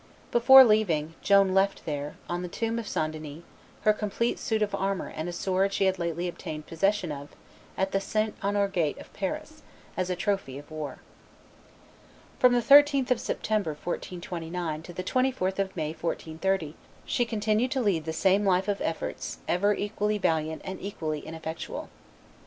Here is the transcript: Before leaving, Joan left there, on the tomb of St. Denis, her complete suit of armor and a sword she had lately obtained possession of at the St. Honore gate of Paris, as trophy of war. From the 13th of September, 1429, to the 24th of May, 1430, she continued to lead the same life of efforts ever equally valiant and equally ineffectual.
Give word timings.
Before 0.31 0.63
leaving, 0.63 1.13
Joan 1.21 1.53
left 1.53 1.85
there, 1.85 2.15
on 2.27 2.41
the 2.41 2.47
tomb 2.47 2.79
of 2.79 2.87
St. 2.87 3.11
Denis, 3.13 3.43
her 3.81 3.93
complete 3.93 4.39
suit 4.39 4.63
of 4.63 4.73
armor 4.73 5.09
and 5.09 5.29
a 5.29 5.31
sword 5.31 5.73
she 5.73 5.85
had 5.85 5.99
lately 5.99 6.27
obtained 6.27 6.65
possession 6.65 7.11
of 7.11 7.29
at 7.77 7.91
the 7.91 7.99
St. 8.01 8.33
Honore 8.41 8.67
gate 8.67 8.97
of 8.97 9.13
Paris, 9.13 9.61
as 9.95 10.09
trophy 10.17 10.57
of 10.57 10.71
war. 10.71 10.97
From 12.39 12.53
the 12.53 12.63
13th 12.63 13.11
of 13.11 13.21
September, 13.21 13.73
1429, 13.73 14.81
to 14.81 14.91
the 14.91 15.03
24th 15.03 15.59
of 15.59 15.75
May, 15.77 15.89
1430, 15.89 16.73
she 17.05 17.23
continued 17.23 17.69
to 17.69 17.79
lead 17.81 18.05
the 18.05 18.11
same 18.11 18.43
life 18.43 18.67
of 18.67 18.81
efforts 18.81 19.37
ever 19.47 19.75
equally 19.75 20.17
valiant 20.17 20.63
and 20.65 20.81
equally 20.81 21.19
ineffectual. 21.19 21.89